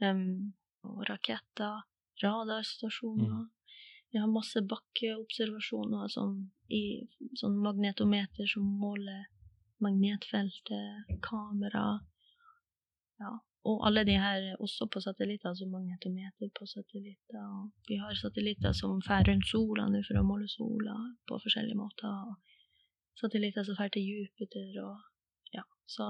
Um, 0.00 0.54
og 0.86 1.04
raketter, 1.10 1.82
radarstasjoner. 2.22 3.48
Vi 4.10 4.18
har 4.18 4.30
masse 4.30 4.62
bakkeobservasjoner 4.66 6.08
sånn, 6.10 6.38
i 6.68 7.06
sånn 7.38 7.60
magnetometer 7.62 8.48
som 8.50 8.66
måler 8.80 9.28
magnetfeltet, 9.80 11.12
kamera 11.24 12.00
ja. 13.20 13.36
Og 13.68 13.82
alle 13.84 14.06
de 14.08 14.14
her 14.16 14.54
også 14.64 14.86
på 14.88 15.02
satellitter, 15.04 15.50
altså 15.50 15.66
magnetometer 15.68 16.48
på 16.56 16.64
satellitter. 16.66 17.48
Vi 17.88 17.98
har 18.00 18.16
satellitter 18.16 18.72
som 18.72 19.02
fer 19.04 19.26
rundt 19.28 19.50
sola 19.50 19.84
nå 19.92 20.00
for 20.06 20.16
å 20.16 20.24
måle 20.24 20.48
sola 20.48 20.96
på 21.28 21.36
forskjellige 21.44 21.76
måter. 21.76 22.38
Satellitter 23.20 23.66
som 23.68 23.76
fer 23.76 23.92
til 23.92 24.06
Jupiter 24.08 24.80
og 24.80 24.96
ja, 25.52 25.66
så 25.84 26.08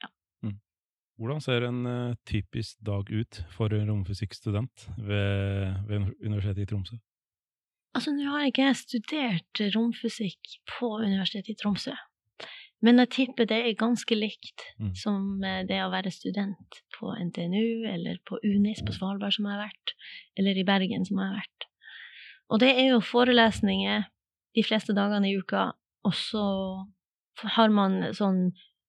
ja. 0.00 0.08
Mm. 0.48 0.56
Hvordan 1.20 1.44
ser 1.44 1.68
en 1.68 1.84
uh, 1.84 2.16
typisk 2.24 2.80
dag 2.80 3.12
ut 3.12 3.44
for 3.52 3.76
en 3.76 3.92
romfysikkstudent 3.92 4.88
ved, 4.96 5.76
ved 5.90 6.08
Universitetet 6.24 6.64
i 6.64 6.70
Tromsø? 6.72 6.96
Altså, 7.92 8.14
nå 8.16 8.30
har 8.32 8.48
ikke 8.48 8.64
jeg 8.64 8.78
studert 8.80 9.62
romfysikk 9.74 10.56
på 10.70 10.94
Universitetet 11.02 11.52
i 11.52 11.58
Tromsø, 11.60 11.92
men 12.82 12.98
jeg 13.02 13.10
tipper 13.14 13.46
det 13.46 13.58
er 13.62 13.78
ganske 13.78 14.16
likt 14.16 14.64
mm. 14.80 14.94
som 14.98 15.44
eh, 15.46 15.60
det 15.68 15.78
å 15.84 15.90
være 15.92 16.10
student 16.14 16.80
på 16.96 17.12
NTNU 17.14 17.84
eller 17.92 18.18
på 18.26 18.40
UNIS 18.42 18.82
på 18.86 18.96
Svalbard, 18.96 19.36
som 19.36 19.46
jeg 19.46 19.54
har 19.54 19.68
vært, 19.68 19.94
eller 20.40 20.58
i 20.58 20.66
Bergen, 20.66 21.06
som 21.06 21.20
jeg 21.20 21.30
har 21.30 21.38
vært. 21.44 21.68
Og 22.52 22.62
det 22.64 22.72
er 22.72 22.90
jo 22.90 23.04
forelesninger 23.04 24.08
de 24.56 24.66
fleste 24.66 24.96
dagene 24.96 25.30
i 25.30 25.36
uka, 25.38 25.70
og 26.02 26.16
så 26.18 26.44
har 27.54 27.72
man 27.72 28.00
sånn 28.16 28.48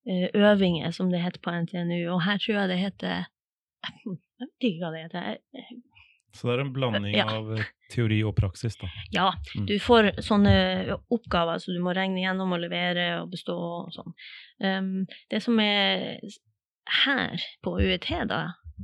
eh, 0.09 0.29
øvinger, 0.31 0.95
som 0.95 1.11
det 1.13 1.21
heter 1.23 1.43
på 1.43 1.53
NTNU, 1.67 2.01
og 2.15 2.23
her 2.25 2.41
tror 2.41 2.63
jeg 2.63 2.73
det 2.73 2.81
heter 2.81 3.29
Jeg 4.43 4.49
vet 4.49 4.65
ikke 4.67 4.79
hva 4.81 4.89
det 4.91 5.01
heter. 5.05 5.75
Så 6.33 6.47
det 6.47 6.53
er 6.55 6.63
en 6.63 6.73
blanding 6.73 7.13
ja. 7.13 7.27
av 7.29 7.51
eh, 7.53 7.67
teori 7.93 8.23
og 8.25 8.33
praksis, 8.37 8.75
da? 8.81 8.89
Ja. 9.13 9.27
Mm. 9.53 9.67
Du 9.69 9.75
får 9.81 10.09
sånne 10.25 10.53
oppgaver 11.13 11.61
som 11.61 11.69
så 11.69 11.77
du 11.77 11.83
må 11.85 11.93
regne 11.93 12.23
gjennom 12.23 12.55
og 12.55 12.63
levere 12.63 13.05
og 13.21 13.29
bestå 13.33 13.53
og 13.53 13.93
sånn. 13.93 14.15
Um, 14.63 14.89
det 15.29 15.43
som 15.45 15.61
er 15.61 16.17
her 17.03 17.45
på 17.63 17.75
UiT, 17.79 18.09
da, 18.31 18.41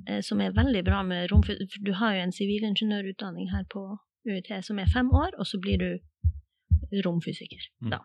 eh, 0.08 0.22
som 0.26 0.42
er 0.46 0.54
veldig 0.56 0.84
bra 0.86 1.02
med 1.04 1.32
romfysikk 1.32 1.82
Du 1.86 1.92
har 1.98 2.16
jo 2.16 2.28
en 2.28 2.36
sivilingeniørutdanning 2.36 3.50
her 3.52 3.66
på 3.74 3.88
UiT 4.30 4.54
som 4.66 4.80
er 4.80 4.94
fem 4.94 5.10
år, 5.10 5.34
og 5.40 5.50
så 5.50 5.60
blir 5.62 5.82
du 5.82 7.02
romfysiker. 7.06 7.66
Mm. 7.84 7.92
Da. 7.94 8.00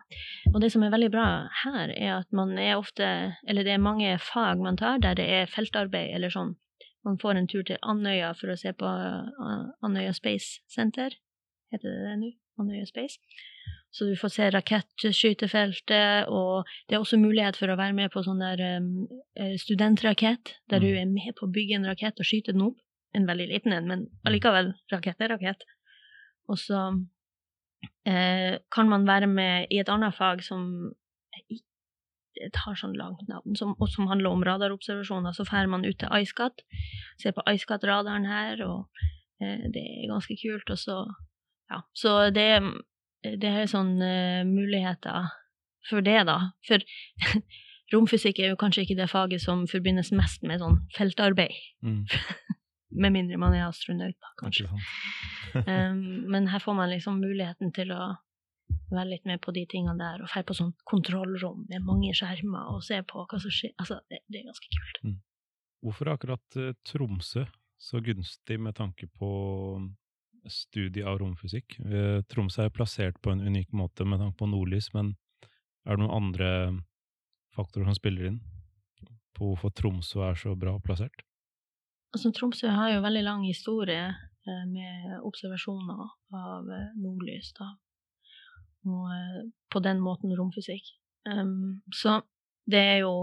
Og 0.53 0.59
det 0.61 0.71
som 0.73 0.83
er 0.85 0.93
veldig 0.93 1.11
bra 1.13 1.27
her, 1.63 1.93
er 1.93 2.19
at 2.19 2.29
man 2.35 2.53
er 2.57 2.75
ofte 2.77 3.07
Eller 3.47 3.65
det 3.65 3.73
er 3.73 3.81
mange 3.81 4.17
fag 4.21 4.61
man 4.61 4.77
tar 4.77 4.99
der 5.01 5.17
det 5.17 5.25
er 5.25 5.49
feltarbeid 5.49 6.13
eller 6.15 6.33
sånn. 6.33 6.55
Man 7.05 7.19
får 7.21 7.37
en 7.37 7.47
tur 7.47 7.63
til 7.67 7.77
Andøya 7.85 8.31
for 8.37 8.49
å 8.53 8.57
se 8.57 8.73
på 8.73 8.85
uh, 8.89 9.67
Andøya 9.85 10.13
Space 10.17 10.61
Center. 10.73 11.13
Heter 11.73 11.91
det 11.91 12.07
det 12.07 12.15
nå? 12.23 12.31
Andøya 12.61 12.85
Space. 12.89 13.19
Så 13.95 14.07
du 14.09 14.15
får 14.19 14.31
se 14.33 14.47
rakettskytefeltet, 14.51 16.27
og 16.27 16.65
det 16.89 16.95
er 16.97 16.99
også 17.03 17.19
mulighet 17.21 17.55
for 17.59 17.71
å 17.71 17.77
være 17.79 17.95
med 17.95 18.11
på 18.11 18.23
sånn 18.25 18.41
der 18.43 18.59
um, 18.81 19.05
eh, 19.39 19.53
studentrakett, 19.61 20.55
der 20.71 20.83
du 20.83 20.87
Mm. 20.89 20.97
er 20.99 21.05
med 21.13 21.35
på 21.37 21.47
å 21.47 21.51
bygge 21.51 21.75
en 21.77 21.87
rakett 21.87 22.19
og 22.19 22.27
skyte 22.27 22.51
den 22.51 22.65
opp. 22.65 22.81
En 23.15 23.27
veldig 23.27 23.47
liten 23.47 23.71
en, 23.71 23.87
men 23.87 24.07
allikevel, 24.27 24.73
rakett 24.91 25.21
er 25.21 25.31
rakett. 25.31 25.63
Og 26.49 26.59
så 26.59 26.81
eh, 28.05 28.59
kan 28.71 28.89
man 28.89 29.07
være 29.07 29.27
med 29.27 29.67
i 29.71 29.79
et 29.79 29.89
annet 29.89 30.15
fag 30.15 30.43
som 30.43 30.91
ikke 31.49 31.63
tar 32.55 32.77
sånn 32.79 32.95
langt 32.97 33.23
navn, 33.29 33.55
som, 33.57 33.73
og 33.79 33.89
som 33.91 34.09
handler 34.11 34.35
om 34.35 34.43
radarobservasjoner. 34.45 35.35
Så 35.35 35.45
drar 35.47 35.69
man 35.71 35.85
ut 35.85 35.97
til 36.01 36.11
IceCat, 36.11 36.65
ser 37.21 37.35
på 37.35 37.45
IceCat-radaren 37.51 38.27
her, 38.29 38.63
og 38.65 39.05
eh, 39.41 39.67
det 39.71 39.83
er 39.83 40.11
ganske 40.11 40.37
kult. 40.41 40.71
Og 40.71 40.81
så, 40.81 40.99
ja, 41.71 41.81
så 41.97 42.17
det, 42.35 42.49
det 43.23 43.51
er 43.51 43.71
sånne 43.71 44.11
muligheter 44.49 45.31
for 45.89 46.05
det, 46.05 46.19
da. 46.29 46.39
For 46.67 46.83
romfysikk 47.93 48.41
er 48.41 48.53
jo 48.53 48.59
kanskje 48.59 48.85
ikke 48.85 48.99
det 48.99 49.09
faget 49.11 49.43
som 49.43 49.65
forbindes 49.69 50.11
mest 50.15 50.45
med 50.47 50.63
sånn 50.63 50.81
feltarbeid. 50.97 51.57
Mm. 51.85 52.03
Med 52.95 53.11
mindre 53.11 53.35
man 53.35 53.51
er 53.51 53.65
astronaut, 53.65 54.15
da, 54.23 54.29
kanskje. 54.39 54.69
Um, 55.57 55.97
men 56.31 56.45
her 56.47 56.61
får 56.63 56.77
man 56.77 56.87
liksom 56.93 57.17
muligheten 57.19 57.73
til 57.75 57.89
å 57.91 58.13
være 58.91 59.09
litt 59.09 59.25
med 59.25 59.41
på 59.41 59.53
de 59.55 59.65
tingene 59.69 59.97
der, 59.99 60.23
og 60.23 60.29
dra 60.29 60.43
på 60.45 60.55
sånn 60.57 60.73
kontrollrom 60.87 61.65
med 61.69 61.85
mange 61.85 62.13
skjermer 62.17 62.73
og 62.73 62.83
se 62.85 62.99
på 63.07 63.25
hva 63.25 63.39
som 63.41 63.53
skjer. 63.53 63.73
Altså, 63.81 63.99
det, 64.11 64.21
det 64.29 64.41
er 64.41 64.49
ganske 64.49 64.71
kult. 64.75 65.01
Hvorfor 65.85 66.07
er 66.07 66.17
akkurat 66.17 66.57
eh, 66.61 66.73
Tromsø 66.87 67.45
så 67.81 68.01
gunstig 68.01 68.57
med 68.61 68.77
tanke 68.77 69.09
på 69.19 69.29
studie 70.49 71.05
av 71.05 71.19
romfysikk? 71.21 71.77
Eh, 71.85 72.19
Tromsø 72.31 72.65
er 72.65 72.73
plassert 72.73 73.19
på 73.21 73.33
en 73.33 73.43
unik 73.45 73.73
måte 73.75 74.07
med 74.07 74.21
tanke 74.21 74.39
på 74.39 74.49
nordlys, 74.49 74.91
men 74.95 75.15
er 75.85 75.95
det 75.95 76.03
noen 76.03 76.17
andre 76.17 76.49
faktorer 77.55 77.89
som 77.89 77.97
spiller 77.97 78.31
inn 78.31 78.41
på 79.35 79.51
hvorfor 79.51 79.73
Tromsø 79.75 80.23
er 80.29 80.37
så 80.39 80.55
bra 80.57 80.77
plassert? 80.83 81.25
Altså, 82.15 82.31
Tromsø 82.31 82.69
har 82.71 82.93
jo 82.93 83.03
veldig 83.03 83.25
lang 83.25 83.43
historie 83.45 84.07
eh, 84.07 84.65
med 84.69 85.17
observasjoner 85.25 86.05
av 86.37 86.69
nordlys, 87.01 87.51
da. 87.57 87.73
Og 88.85 89.11
eh, 89.13 89.41
på 89.73 89.81
den 89.83 90.01
måten 90.03 90.33
romfysikk. 90.37 90.93
Um, 91.25 91.81
så 91.93 92.19
det 92.69 92.81
er 92.81 92.99
jo 93.05 93.15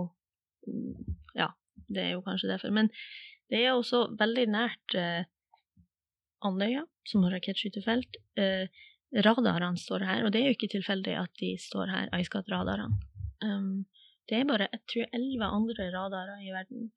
Ja, 1.39 1.53
det 1.91 2.03
er 2.03 2.11
jo 2.17 2.25
kanskje 2.27 2.51
derfor. 2.51 2.71
Men 2.71 2.91
det 3.51 3.63
er 3.63 3.75
også 3.75 4.07
veldig 4.19 4.47
nært 4.51 4.97
uh, 4.97 5.25
Andøya, 6.47 6.85
som 7.07 7.25
har 7.27 7.35
rakettskytefelt. 7.37 8.19
Uh, 8.39 8.67
radarene 9.27 9.79
står 9.79 10.07
her, 10.09 10.25
og 10.25 10.33
det 10.33 10.41
er 10.41 10.51
jo 10.51 10.57
ikke 10.57 10.73
tilfeldig 10.73 11.17
at 11.21 11.35
de 11.41 11.53
står 11.61 11.91
her, 11.93 12.13
IceCat-radarene. 12.17 13.01
Um, 13.45 13.85
det 14.31 14.39
er 14.39 14.49
bare 14.49 14.71
jeg 14.71 14.83
tror, 14.93 15.11
elleve 15.19 15.51
andre 15.59 15.89
radarer 15.93 16.45
i 16.47 16.55
verden, 16.55 16.93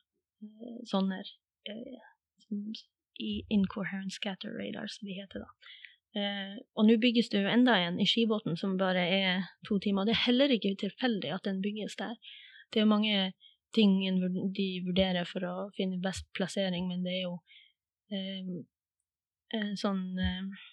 sånne 0.88 1.24
uh, 1.26 2.06
som 2.46 2.62
i 3.20 3.46
incoherent 3.50 4.14
scatter 4.14 4.54
radar, 4.54 4.88
som 4.88 5.08
de 5.08 5.18
heter 5.18 5.44
da. 5.44 5.50
Eh, 6.16 6.56
og 6.80 6.88
nå 6.88 6.96
bygges 7.04 7.28
det 7.32 7.42
jo 7.44 7.52
enda 7.52 7.76
en 7.84 7.98
i 8.00 8.08
Skibotn 8.08 8.56
som 8.60 8.78
bare 8.80 9.04
er 9.18 9.50
to 9.68 9.80
timer. 9.84 10.08
Det 10.08 10.16
er 10.16 10.26
heller 10.30 10.54
ikke 10.56 10.76
tilfeldig 10.80 11.34
at 11.36 11.48
den 11.48 11.60
bygges 11.64 11.98
der. 12.00 12.16
Det 12.72 12.80
er 12.80 12.86
jo 12.86 12.94
mange 12.94 13.34
ting 13.76 13.98
de 14.56 14.68
vurderer 14.86 15.28
for 15.28 15.44
å 15.44 15.56
finne 15.76 16.00
best 16.04 16.28
plassering, 16.38 16.88
men 16.88 17.04
det 17.04 17.18
er 17.18 17.24
jo 17.26 17.34
eh, 18.16 18.56
eh, 19.58 19.74
sånn 19.82 20.08
eh, 20.16 20.64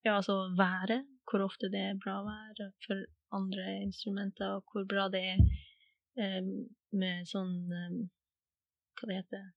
Ja, 0.00 0.14
altså 0.16 0.46
været, 0.56 1.04
hvor 1.28 1.44
ofte 1.44 1.68
det 1.68 1.80
er 1.90 1.98
bra 2.00 2.22
vær 2.24 2.62
for 2.86 3.04
andre 3.36 3.66
instrumenter, 3.82 4.56
og 4.56 4.72
hvor 4.72 4.86
bra 4.88 5.10
det 5.12 5.20
er 5.34 5.42
eh, 6.16 6.40
med 6.96 7.28
sånn 7.28 7.56
eh, 7.68 7.98
Hva 8.96 9.10
det 9.10 9.18
heter 9.20 9.48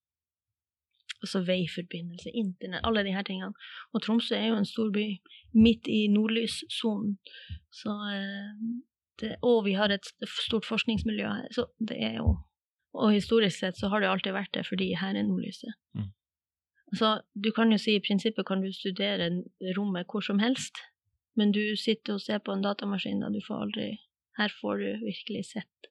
Altså 1.23 1.39
veiforbindelse, 1.47 2.33
internett, 2.35 2.83
alle 2.83 3.03
de 3.03 3.13
her 3.15 3.23
tingene. 3.23 3.53
Og 3.93 4.01
Tromsø 4.03 4.35
er 4.35 4.49
jo 4.49 4.57
en 4.59 4.67
stor 4.67 4.89
by 4.91 5.05
midt 5.55 5.87
i 5.87 6.07
nordlyssonen. 6.11 7.17
Så 7.71 7.93
eh, 8.11 8.49
det, 9.21 9.35
Og 9.41 9.65
vi 9.65 9.73
har 9.79 9.93
et 9.93 10.09
stort 10.47 10.65
forskningsmiljø 10.65 11.27
her, 11.27 11.47
så 11.51 11.65
det 11.79 11.97
er 12.03 12.17
jo 12.17 12.37
Og 12.93 13.11
historisk 13.11 13.57
sett 13.57 13.77
så 13.77 13.87
har 13.89 13.99
det 13.99 14.09
alltid 14.09 14.35
vært 14.35 14.53
det, 14.53 14.67
fordi 14.67 14.91
her 14.93 15.15
er 15.17 15.23
nordlyset. 15.25 15.73
Mm. 15.97 16.11
Så 16.93 17.21
du 17.33 17.49
kan 17.51 17.71
jo 17.71 17.79
si 17.81 17.95
i 17.95 18.03
prinsippet 18.05 18.45
kan 18.45 18.61
du 18.61 18.69
studere 18.73 19.31
rommet 19.77 20.05
hvor 20.11 20.21
som 20.21 20.39
helst, 20.39 20.77
men 21.35 21.51
du 21.51 21.73
sitter 21.75 22.13
og 22.13 22.21
ser 22.21 22.37
på 22.37 22.53
en 22.53 22.61
datamaskin, 22.61 23.23
da 23.23 23.31
du 23.33 23.41
får 23.47 23.65
aldri 23.65 23.87
Her 24.37 24.53
får 24.61 24.77
du 24.77 25.05
virkelig 25.05 25.45
sett 25.45 25.89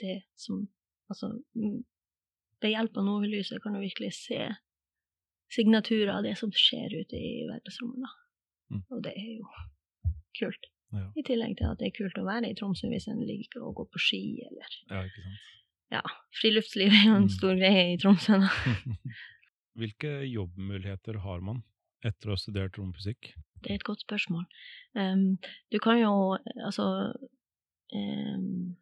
det 0.00 0.22
som 0.36 0.68
Altså 1.10 1.32
ved 2.60 2.74
hjelp 2.74 2.96
av 2.96 3.06
nordlyset 3.06 3.62
kan 3.62 3.76
du 3.76 3.80
virkelig 3.80 4.12
se 4.18 4.40
signaturer 5.54 6.10
av 6.12 6.22
det 6.26 6.34
som 6.38 6.50
skjer 6.52 6.92
ute 7.00 7.16
i 7.16 7.46
verdensrommet. 7.48 8.16
Mm. 8.70 8.82
Og 8.92 9.02
det 9.06 9.14
er 9.16 9.30
jo 9.38 9.48
kult. 10.38 10.66
Ja. 10.92 11.06
I 11.16 11.22
tillegg 11.24 11.56
til 11.58 11.68
at 11.68 11.78
det 11.80 11.88
er 11.90 11.96
kult 11.98 12.16
å 12.20 12.24
være 12.24 12.48
i 12.48 12.54
Tromsø 12.56 12.88
hvis 12.88 13.08
en 13.12 13.20
liker 13.28 13.60
å 13.64 13.72
gå 13.76 13.84
på 13.92 14.00
ski, 14.00 14.20
eller 14.48 14.76
Ja, 14.88 15.02
ikke 15.04 15.24
sant? 15.24 15.46
Ja, 15.92 16.00
friluftsliv 16.40 16.92
er 16.92 17.04
jo 17.08 17.14
en 17.16 17.26
Mm. 17.28 17.32
stor 17.32 17.54
greie 17.56 17.92
i 17.94 17.98
Tromsø. 18.00 18.38
Hvilke 19.78 20.10
jobbmuligheter 20.28 21.18
har 21.24 21.40
man 21.44 21.62
etter 22.04 22.28
å 22.28 22.36
ha 22.36 22.40
studert 22.40 22.76
romfysikk? 22.78 23.32
Det 23.62 23.70
er 23.70 23.74
et 23.80 23.84
godt 23.88 24.00
spørsmål. 24.04 24.44
Um, 24.94 25.38
du 25.72 25.78
kan 25.82 25.98
jo 26.00 26.12
altså 26.64 27.12
um, 27.94 28.76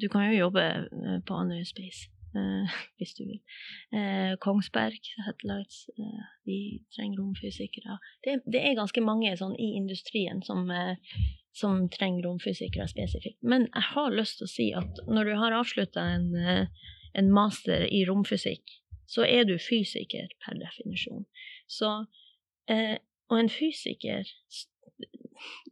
Du 0.00 0.08
kan 0.08 0.28
jo 0.30 0.38
jobbe 0.38 0.62
eh, 0.62 1.18
på 1.26 1.34
Andøya 1.34 1.64
Space 1.66 2.08
hvis 2.98 3.14
du 3.18 3.24
vil. 3.24 3.40
Eh, 3.94 4.34
Kongsberg 4.44 5.10
Headlights, 5.26 5.84
eh, 5.98 6.28
de 6.48 6.58
trenger 6.96 7.22
romfysikere. 7.22 7.98
Det, 8.24 8.38
det 8.46 8.62
er 8.64 8.78
ganske 8.78 9.02
mange 9.04 9.34
sånn 9.40 9.56
i 9.60 9.72
industrien 9.78 10.42
som, 10.46 10.70
eh, 10.70 11.18
som 11.56 11.86
trenger 11.94 12.28
romfysikere 12.28 12.88
spesifikt. 12.90 13.40
Men 13.42 13.68
jeg 13.68 13.88
har 13.94 14.14
lyst 14.14 14.40
til 14.40 14.48
å 14.48 14.54
si 14.54 14.68
at 14.76 15.02
når 15.08 15.32
du 15.32 15.34
har 15.42 15.58
avslutta 15.58 16.06
en, 16.16 16.30
eh, 16.36 16.88
en 17.18 17.32
master 17.34 17.86
i 17.88 18.04
romfysikk, 18.08 18.78
så 19.08 19.24
er 19.24 19.46
du 19.48 19.56
fysiker 19.56 20.28
per 20.44 20.58
definisjon. 20.60 21.24
Så 21.68 21.92
eh, 22.68 22.98
og 23.28 23.42
en 23.42 23.50
fysiker, 23.52 24.28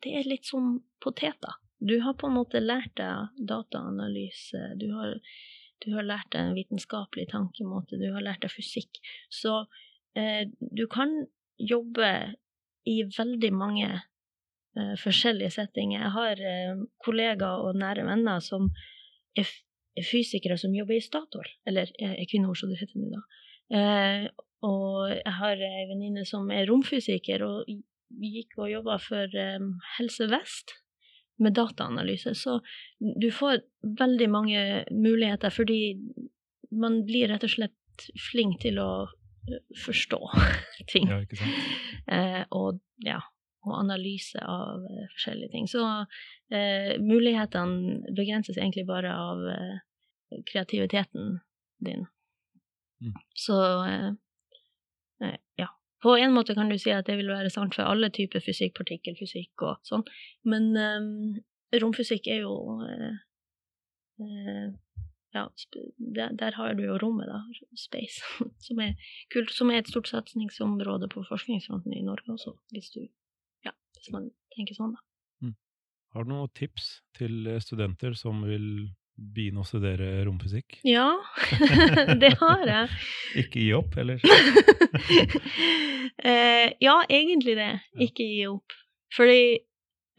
det 0.04 0.12
er 0.12 0.28
litt 0.28 0.48
som 0.48 0.80
poteter. 1.02 1.56
Du 1.78 1.98
har 2.04 2.16
på 2.16 2.28
en 2.28 2.36
måte 2.36 2.60
lært 2.60 2.94
deg 3.00 3.32
dataanalyse, 3.48 4.62
du 4.80 4.88
har, 4.96 5.16
du 5.84 5.92
har 5.94 6.06
lært 6.06 6.30
deg 6.32 6.42
en 6.42 6.56
vitenskapelig 6.56 7.28
tankemåte, 7.32 7.98
du 8.00 8.08
har 8.14 8.24
lært 8.24 8.44
deg 8.44 8.52
fysikk. 8.54 9.00
Så 9.32 9.58
eh, 10.18 10.48
du 10.60 10.86
kan 10.92 11.12
jobbe 11.58 12.10
i 12.86 12.96
veldig 13.16 13.52
mange 13.56 13.88
eh, 13.90 14.94
forskjellige 15.02 15.54
settinger. 15.58 16.04
Jeg 16.04 16.14
har 16.16 16.44
eh, 16.52 16.84
kollegaer 17.04 17.66
og 17.66 17.80
nære 17.80 18.06
venner 18.08 18.42
som 18.44 18.70
er, 19.36 19.50
er 19.96 20.06
fysikere 20.06 20.58
som 20.60 20.74
jobber 20.76 20.98
i 20.98 21.04
Statoil, 21.04 21.50
eller 21.68 21.92
er 22.00 22.24
kvinneord, 22.30 22.60
som 22.60 22.72
det 22.72 22.80
heter 22.82 23.02
nå, 23.02 23.12
da. 23.16 23.24
Eh, 23.76 24.26
og 24.66 25.12
jeg 25.12 25.36
har 25.36 25.60
ei 25.62 25.84
venninne 25.90 26.24
som 26.26 26.48
er 26.54 26.66
romfysiker, 26.70 27.44
og 27.44 27.68
gikk 28.22 28.56
og 28.62 28.70
jobba 28.70 28.96
for 29.02 29.32
um, 29.58 29.74
Helse 29.96 30.28
Vest 30.30 30.72
med 31.42 31.56
dataanalyse. 31.56 32.34
Så 32.34 32.60
du 32.98 33.28
får 33.34 33.60
veldig 33.98 34.28
mange 34.32 34.62
muligheter, 34.90 35.52
fordi 35.52 35.96
man 36.72 37.02
blir 37.06 37.28
rett 37.32 37.44
og 37.46 37.52
slett 37.52 38.08
flink 38.30 38.60
til 38.64 38.80
å 38.82 38.90
uh, 39.06 39.60
forstå 39.84 40.20
ting. 40.92 41.10
Ja, 41.12 41.22
ikke 41.24 41.40
sant? 41.42 41.62
Eh, 42.06 42.44
og 42.54 42.76
ja, 43.02 43.16
og 43.66 43.72
analyse 43.80 44.38
av 44.38 44.84
eh, 44.86 45.08
forskjellige 45.16 45.50
ting. 45.56 45.64
Så 45.66 45.82
eh, 46.54 46.92
mulighetene 47.02 48.12
begrenses 48.14 48.60
egentlig 48.60 48.86
bare 48.86 49.10
av 49.10 49.42
eh, 49.50 49.80
kreativiteten 50.52 51.40
din. 51.82 52.06
Mm. 53.02 53.16
Så 53.34 53.58
eh, 53.88 54.12
eh, 55.24 55.38
ja. 55.58 55.68
På 56.02 56.16
en 56.20 56.34
måte 56.36 56.54
kan 56.54 56.68
du 56.70 56.76
si 56.78 56.92
at 56.92 57.06
det 57.08 57.16
vil 57.18 57.32
være 57.32 57.50
sant 57.52 57.76
for 57.76 57.88
alle 57.88 58.10
typer 58.14 58.42
fysikk, 58.44 58.74
partikkelfysikk 58.76 59.64
og 59.64 59.78
sånn, 59.88 60.04
men 60.44 60.68
um, 60.76 61.38
romfysikk 61.72 62.28
er 62.32 62.42
jo 62.44 62.52
uh, 62.82 63.14
uh, 64.20 64.68
ja, 65.36 65.46
der, 66.18 66.36
der 66.36 66.56
har 66.56 66.76
du 66.76 66.84
jo 66.84 66.98
rommet, 67.00 67.28
da, 67.32 67.40
space, 67.80 68.22
som 68.66 68.80
er 68.84 68.94
kult, 69.32 69.52
som 69.56 69.72
er 69.72 69.82
et 69.82 69.90
stort 69.90 70.12
satsingsområde 70.12 71.08
på 71.12 71.24
forskningsfronten 71.28 71.96
i 71.96 72.04
Norge 72.04 72.36
også, 72.36 72.54
hvis 72.76 72.92
du 72.94 73.02
ja, 73.64 73.72
hvis 73.96 74.12
man 74.14 74.30
tenker 74.56 74.76
sånn, 74.76 74.96
da. 74.96 75.02
Har 76.16 76.24
du 76.24 76.30
noen 76.32 76.52
tips 76.56 77.02
til 77.18 77.44
eh, 77.50 77.60
studenter 77.60 78.14
som 78.16 78.38
vil 78.48 78.86
begynne 79.16 79.62
å 79.62 79.66
studere 79.66 80.24
romfysikk? 80.26 80.78
Ja, 80.86 81.08
det 82.22 82.34
har 82.40 82.64
jeg. 82.68 82.96
Ikke 83.44 83.62
gi 83.62 83.70
opp, 83.76 83.96
eller? 84.00 84.20
eh, 86.30 86.72
ja, 86.84 86.96
egentlig 87.08 87.56
det. 87.58 87.72
Ikke 88.08 88.26
gi 88.26 88.42
opp. 88.50 88.76
Fordi, 89.16 89.40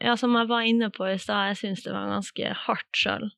ja, 0.02 0.16
som 0.18 0.34
jeg 0.38 0.50
var 0.50 0.66
inne 0.66 0.90
på 0.94 1.06
i 1.06 1.18
stad, 1.20 1.52
jeg 1.52 1.60
syns 1.62 1.84
det 1.86 1.94
var 1.94 2.10
ganske 2.10 2.54
hardt 2.66 3.02
sjøl. 3.02 3.28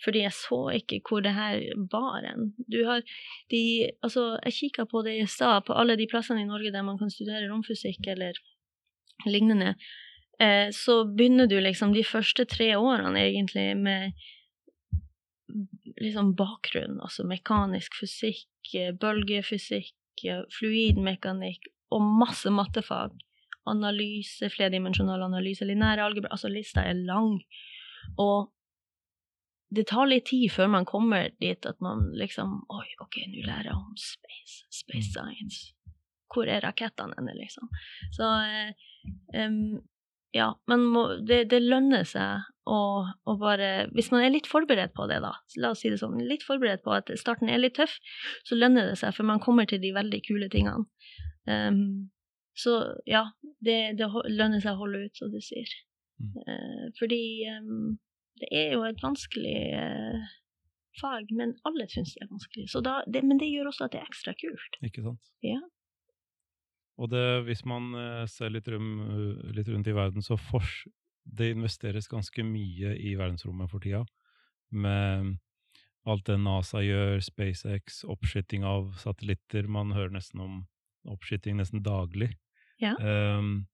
Fordi 0.00 0.22
jeg 0.22 0.32
så 0.32 0.60
ikke 0.78 1.02
hvor 1.04 1.24
det 1.24 1.34
her 1.36 1.58
var 1.92 2.24
en. 2.24 2.52
Du 2.72 2.78
har 2.86 3.02
de 3.52 3.90
Altså, 4.00 4.38
jeg 4.46 4.56
kikka 4.56 4.86
på 4.88 5.02
det 5.04 5.18
i 5.18 5.26
stad, 5.28 5.66
på 5.66 5.76
alle 5.76 5.98
de 6.00 6.08
plassene 6.08 6.44
i 6.44 6.48
Norge 6.48 6.72
der 6.72 6.86
man 6.86 6.98
kan 6.98 7.12
studere 7.12 7.50
romfysikk 7.50 8.08
eller 8.08 8.38
lignende. 9.28 9.74
Eh, 10.40 10.70
så 10.72 11.02
begynner 11.04 11.50
du 11.50 11.58
liksom 11.60 11.92
de 11.92 12.04
første 12.04 12.46
tre 12.48 12.72
årene 12.78 13.26
egentlig 13.26 13.74
med 13.76 14.16
liksom 16.00 16.34
bakgrunn, 16.38 17.00
altså 17.04 17.24
mekanisk 17.28 17.96
fysikk, 18.00 18.48
eh, 18.76 18.92
bølgefysikk, 18.92 20.24
eh, 20.24 20.44
fluidmekanikk 20.58 21.70
og 21.94 22.06
masse 22.20 22.50
mattefag. 22.50 23.16
Analyse, 23.68 24.48
flerdimensjonal 24.50 25.22
analyse, 25.22 25.66
linær 25.68 26.00
algebra 26.00 26.32
Altså, 26.32 26.48
lista 26.48 26.82
er 26.86 26.94
lang. 26.94 27.42
Og 28.18 28.50
det 29.70 29.86
tar 29.86 30.08
litt 30.10 30.26
tid 30.30 30.50
før 30.50 30.70
man 30.72 30.86
kommer 30.88 31.30
dit 31.40 31.66
at 31.66 31.78
man 31.84 32.08
liksom 32.18 32.64
Oi, 32.74 32.86
OK, 33.04 33.20
nå 33.30 33.44
lærer 33.46 33.70
jeg 33.70 33.76
om 33.76 33.92
space. 34.00 34.64
Space 34.70 35.12
science. 35.12 35.74
Hvor 36.30 36.48
er 36.50 36.62
rakettene 36.64 37.14
henne, 37.18 37.34
liksom? 37.38 37.70
Så 38.14 38.26
eh, 38.46 39.46
um, 39.46 39.80
ja, 40.34 40.52
må, 40.70 41.04
det, 41.26 41.44
det, 41.50 41.62
lønner 41.64 42.06
seg 42.06 42.46
å, 42.70 42.78
og, 43.26 43.34
bare 43.40 43.88
Hvis 43.96 44.10
man 44.12 44.24
er 44.24 44.32
litt 44.34 44.48
forberedt 44.50 44.94
på 44.96 45.06
det, 45.10 45.20
da, 45.24 45.32
la 45.62 45.72
oss 45.74 45.82
si 45.84 45.90
det 45.92 46.00
sånn, 46.00 46.18
litt 46.28 46.44
forberedt 46.46 46.84
på 46.84 46.94
at 46.94 47.10
starten 47.20 47.50
er 47.50 47.62
litt 47.62 47.76
tøff, 47.78 47.96
så 48.46 48.58
lønner 48.58 48.90
det 48.90 48.98
seg, 49.00 49.14
for 49.16 49.28
man 49.28 49.42
kommer 49.42 49.68
til 49.68 49.82
de 49.82 49.92
veldig 49.96 50.22
kule 50.26 50.50
tingene. 50.52 50.86
Um, 51.50 52.10
så 52.58 52.76
ja, 53.08 53.24
det, 53.64 53.96
det, 53.98 54.10
lønner 54.28 54.62
seg 54.62 54.76
å 54.76 54.82
holde 54.84 55.06
ut, 55.06 55.16
som 55.16 55.32
du 55.32 55.40
sier. 55.44 55.70
Mm. 56.20 56.36
Uh, 56.44 56.86
fordi 56.98 57.22
um, 57.56 57.96
det 58.40 58.50
er 58.52 58.74
jo 58.76 58.84
et 58.88 59.02
vanskelig 59.02 59.58
uh, 59.80 60.30
fag, 61.00 61.32
men 61.36 61.56
alle 61.68 61.88
syns 61.90 62.14
det 62.14 62.24
er 62.26 62.32
vanskelig. 62.32 62.68
Da, 62.86 63.00
det, 63.08 63.24
men 63.26 63.40
det 63.40 63.50
gjør 63.50 63.72
også 63.72 63.88
at 63.88 63.96
det 63.96 64.02
er 64.02 64.10
ekstra 64.10 64.36
kult. 64.38 64.80
Ikke 64.86 65.04
sant. 65.06 65.32
Ja. 65.46 65.60
Og 67.00 67.08
det, 67.12 67.24
hvis 67.48 67.64
man 67.68 67.94
uh, 67.96 68.24
ser 68.28 68.52
litt, 68.52 68.68
rum, 68.68 68.90
litt, 69.56 69.70
rundt 69.72 69.88
i 69.88 69.96
verden, 69.96 70.24
så 70.24 70.36
fors 70.36 70.82
det 71.36 71.52
investeres 71.54 72.08
ganske 72.10 72.44
mye 72.46 72.94
i 72.98 73.14
verdensrommet 73.18 73.70
for 73.70 73.82
tida. 73.84 74.02
Med 74.70 75.36
alt 76.08 76.26
det 76.26 76.38
NASA 76.40 76.82
gjør, 76.84 77.20
SpaceX, 77.24 78.02
oppskyting 78.08 78.64
av 78.66 78.94
satellitter. 79.00 79.68
Man 79.68 79.92
hører 79.94 80.14
nesten 80.16 80.42
om 80.42 80.60
oppskyting 81.10 81.58
nesten 81.60 81.84
daglig. 81.84 82.32
Ja. 82.80 82.94
Um, 82.96 83.66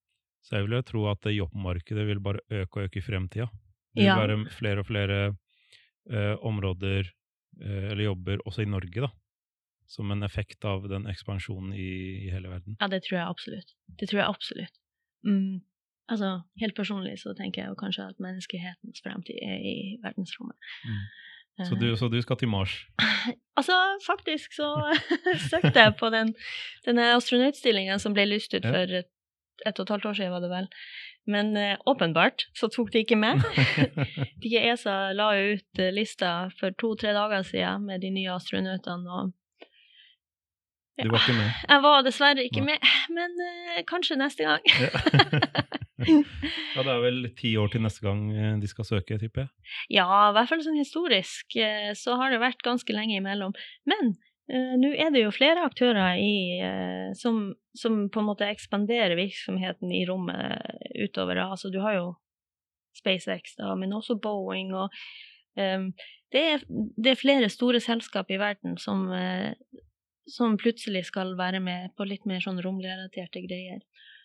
så 0.47 0.59
jeg 0.59 0.67
vil 0.67 0.77
jo 0.79 0.87
tro 0.87 1.05
at 1.11 1.27
jobbmarkedet 1.31 2.07
vil 2.09 2.23
bare 2.23 2.43
øke 2.51 2.81
og 2.81 2.89
øke 2.89 3.01
i 3.01 3.05
fremtida. 3.05 3.49
Det 3.95 4.05
vil 4.05 4.11
ja. 4.11 4.19
være 4.21 4.41
flere 4.53 4.83
og 4.83 4.89
flere 4.89 5.21
uh, 5.31 6.35
områder 6.47 7.09
uh, 7.63 7.87
eller 7.93 8.05
jobber 8.09 8.43
også 8.47 8.67
i 8.67 8.71
Norge, 8.71 9.07
da. 9.07 9.11
Som 9.87 10.11
en 10.11 10.27
effekt 10.27 10.65
av 10.67 10.89
den 10.91 11.07
ekspansjonen 11.07 11.71
i, 11.79 11.91
i 12.27 12.31
hele 12.35 12.51
verden. 12.51 12.75
Ja, 12.81 12.91
det 12.91 13.05
tror 13.07 13.21
jeg 13.21 13.27
absolutt. 13.27 13.75
Det 13.87 14.11
tror 14.11 14.21
jeg 14.21 14.35
absolutt. 14.35 14.81
Mm. 15.27 15.63
Altså, 16.09 16.41
helt 16.61 16.77
personlig 16.77 17.17
så 17.19 17.35
tenker 17.35 17.65
jeg 17.65 17.79
kanskje 17.81 18.05
at 18.13 18.21
menneskehetens 18.23 19.03
fremtid 19.03 19.39
er 19.43 19.59
i 19.59 19.77
verdensrommet. 20.05 20.57
Mm. 20.87 21.01
Så, 21.65 21.75
du, 21.81 21.89
så, 21.97 22.09
du, 22.13 22.21
skal 22.23 22.37
til 22.37 22.49
Mars? 22.52 22.73
altså, 23.59 23.75
faktisk 24.07 24.52
så 24.54 24.71
søkte 25.50 25.80
jeg 25.80 25.95
på 25.99 26.11
den, 26.13 26.35
denne 26.85 27.15
astronautstillingen 27.17 27.99
som 27.99 28.15
ble 28.15 28.26
lyst 28.28 28.54
ut 28.54 28.67
for 28.67 28.93
et, 29.00 29.09
et, 29.65 29.78
og 29.78 29.87
et 29.87 29.95
halvt 29.95 30.11
år 30.11 30.19
siden, 30.19 30.35
var 30.37 30.45
det 30.45 30.52
vel. 30.52 30.69
Men 31.26 31.57
uh, 31.57 31.75
åpenbart 31.91 32.47
så 32.54 32.69
tok 32.71 32.93
de 32.93 33.02
ikke 33.02 33.19
med. 33.19 33.43
de 34.45 34.52
ESA 34.61 35.13
la 35.17 35.33
ut 35.35 35.80
uh, 35.80 35.89
lista 35.97 36.35
for 36.61 36.76
to-tre 36.78 37.17
dager 37.17 37.43
siden 37.49 37.89
med 37.89 38.04
de 38.04 38.13
nye 38.15 38.37
astronautene. 38.37 39.11
og 39.11 39.33
Du 40.97 41.11
var 41.13 41.21
ikke 41.21 41.37
med? 41.37 41.56
Jeg 41.69 41.82
var 41.85 42.04
dessverre 42.06 42.45
ikke 42.47 42.63
Nei. 42.65 42.76
med, 42.76 42.93
men 43.13 43.35
uh, 43.37 43.80
kanskje 43.89 44.17
neste 44.17 44.47
gang. 44.47 44.63
ja, 46.76 46.85
det 46.85 46.93
er 46.93 47.02
vel 47.02 47.26
ti 47.37 47.52
år 47.61 47.69
til 47.73 47.82
neste 47.85 48.04
gang 48.04 48.23
eh, 48.32 48.54
de 48.61 48.69
skal 48.71 48.89
søke, 48.89 49.19
tipper 49.21 49.45
jeg? 49.45 49.50
Ja, 49.99 50.06
i 50.06 50.32
hvert 50.37 50.50
fall 50.50 50.65
sånn 50.65 50.80
historisk 50.80 51.56
eh, 51.61 51.93
så 51.97 52.17
har 52.21 52.32
det 52.32 52.41
vært 52.41 52.65
ganske 52.65 52.97
lenge 52.97 53.19
imellom. 53.21 53.52
Men 53.89 54.15
uh, 54.52 54.75
nå 54.80 54.95
er 54.97 55.13
det 55.13 55.26
jo 55.26 55.37
flere 55.37 55.67
aktører 55.69 56.17
i, 56.21 56.35
uh, 56.65 57.13
som, 57.19 57.50
som, 57.76 58.06
på 58.13 58.23
en 58.23 58.30
måte 58.32 58.49
ekspanderer 58.49 59.19
virksomheten 59.21 59.93
i 59.93 60.04
rommet 60.09 60.65
utover. 60.97 61.37
Altså, 61.45 61.69
du 61.73 61.82
har 61.85 61.95
jo 62.00 62.06
SpaceX, 62.97 63.59
da, 63.61 63.75
men 63.76 63.93
også 63.93 64.17
Boeing 64.17 64.73
og 64.73 64.89
um, 65.61 65.91
det, 66.32 66.41
er, 66.41 66.63
det, 66.97 67.11
er, 67.11 67.19
flere 67.21 67.49
store 67.52 67.82
selskap 67.85 68.32
i 68.32 68.39
verden 68.41 68.78
som, 68.80 69.04
som 70.30 70.56
plutselig 70.58 71.06
skal 71.10 71.34
være 71.39 71.60
med 71.62 71.95
på 71.97 72.06
litt 72.08 72.26
mer 72.26 72.43
sånn 72.43 72.60
romrelaterte 72.65 73.43
greier. 73.47 73.82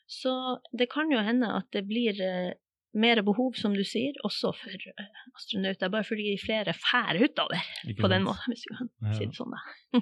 Så 0.09 0.33
det 0.75 0.89
kan 0.91 1.11
jo 1.13 1.21
hende 1.23 1.51
at 1.59 1.69
det 1.75 1.85
blir 1.87 2.17
uh, 2.19 2.51
mer 2.97 3.21
behov, 3.23 3.53
som 3.59 3.75
du 3.77 3.83
sier, 3.87 4.17
også 4.27 4.51
for 4.57 4.89
uh, 4.97 5.21
astronauter. 5.37 5.91
Bare 5.93 6.07
fordi 6.07 6.33
flere 6.41 6.73
fær 6.75 7.21
utover 7.21 7.61
på 7.99 8.11
den 8.11 8.25
måten, 8.27 8.51
hvis 8.51 8.65
du 8.65 8.73
kan 8.75 8.91
ja. 9.05 9.15
si 9.15 9.29
det 9.29 9.37
sånn. 9.37 9.55
da. 9.55 10.01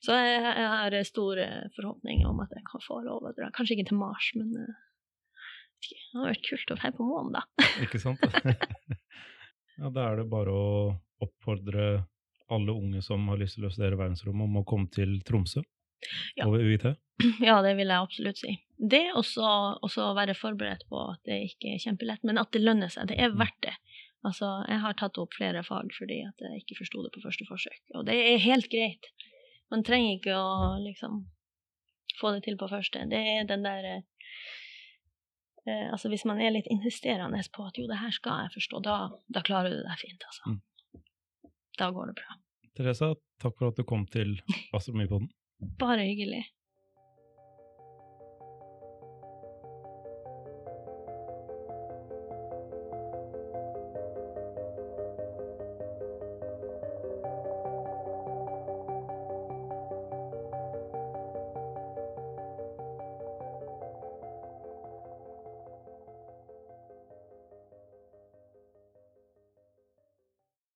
Så 0.00 0.14
jeg, 0.16 0.36
jeg, 0.40 0.68
har 0.72 0.94
store 1.04 1.46
forhåpninger 1.74 2.24
om 2.24 2.38
at 2.40 2.54
jeg 2.56 2.62
kan 2.70 2.80
få 2.80 3.02
lov 3.04 3.26
å 3.28 3.34
dra. 3.36 3.50
Kanskje 3.52 3.76
ikke 3.76 3.90
til 3.90 3.98
Mars, 4.00 4.30
men 4.32 4.54
det 4.56 5.98
hadde 6.12 6.30
vært 6.30 6.46
kult 6.46 6.72
å 6.72 6.78
være 6.80 6.96
på 6.96 7.08
månen, 7.08 7.36
da. 7.36 7.68
ikke 7.84 8.00
sant? 8.00 8.24
ja, 9.80 9.90
da 9.92 10.06
er 10.06 10.20
det 10.20 10.26
bare 10.32 10.54
å 10.54 10.70
oppfordre 11.24 11.90
alle 12.52 12.74
unge 12.74 13.02
som 13.06 13.28
har 13.30 13.40
lyst 13.40 13.58
til 13.58 13.68
å 13.68 13.72
studere 13.72 13.98
verdensrommet, 14.00 14.48
om 14.48 14.60
å 14.62 14.66
komme 14.68 14.90
til 14.94 15.20
Tromsø 15.26 15.62
ja. 16.36 16.48
over 16.48 16.64
UiT. 16.64 16.90
Ja, 17.44 17.60
det 17.60 17.74
vil 17.76 17.90
jeg 17.90 18.00
absolutt 18.00 18.38
si 18.40 18.54
det 18.80 19.10
også 19.12 20.04
å 20.06 20.14
være 20.16 20.36
forberedt 20.36 20.86
på 20.88 21.00
at 21.12 21.20
det 21.28 21.36
ikke 21.50 21.74
er 21.74 21.82
kjempelett, 21.82 22.22
men 22.24 22.40
at 22.40 22.52
det 22.54 22.62
lønner 22.62 22.88
seg. 22.92 23.10
Det 23.10 23.18
er 23.20 23.32
mm. 23.32 23.40
verdt 23.42 23.58
det. 23.66 23.74
Altså, 24.26 24.48
jeg 24.68 24.80
har 24.82 24.96
tatt 25.00 25.18
opp 25.20 25.36
flere 25.36 25.62
fag 25.64 25.92
fordi 25.96 26.20
at 26.26 26.44
jeg 26.44 26.62
ikke 26.62 26.78
forsto 26.80 27.04
det 27.04 27.12
på 27.14 27.22
første 27.24 27.46
forsøk, 27.48 27.82
og 27.96 28.06
det 28.08 28.16
er 28.16 28.42
helt 28.44 28.68
greit. 28.72 29.12
Man 29.72 29.84
trenger 29.86 30.16
ikke 30.16 30.36
å 30.36 30.80
liksom 30.82 31.22
få 32.20 32.34
det 32.36 32.44
til 32.48 32.58
på 32.60 32.68
første. 32.68 33.04
Det 33.08 33.20
er 33.36 33.46
den 33.48 33.64
der 33.68 33.92
eh, 33.94 34.02
Altså, 35.70 36.08
hvis 36.08 36.24
man 36.26 36.40
er 36.40 36.54
litt 36.54 36.66
insisterende 36.72 37.38
på 37.54 37.62
at 37.68 37.76
jo, 37.78 37.84
det 37.86 38.00
her 38.00 38.10
skal 38.16 38.46
jeg 38.46 38.54
forstå, 38.56 38.80
da, 38.82 38.94
da 39.28 39.42
klarer 39.44 39.70
du 39.70 39.82
det 39.84 39.98
fint, 40.00 40.24
altså. 40.26 40.54
Mm. 40.56 41.02
Da 41.78 41.90
går 41.94 42.10
det 42.10 42.16
bra. 42.18 42.39
Teresa, 42.76 43.12
takk 43.42 43.56
for 43.58 43.72
at 43.72 43.78
du 43.80 43.84
kom 43.88 44.06
til 44.10 44.36
Astronomipodden. 44.76 45.30
Bare 45.80 46.06
hyggelig. 46.06 46.44